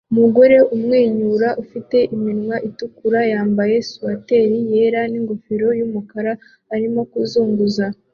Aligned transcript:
Umugore 0.13 0.57
umwenyura 0.75 1.49
ufite 1.63 1.97
iminwa 2.15 2.55
itukura 2.69 3.19
yambaye 3.31 3.75
swater 3.89 4.47
yera 4.71 5.01
ningofero 5.11 5.67
yumukara 5.79 6.31
arimo 6.75 7.01
kuzunguza 7.11 7.85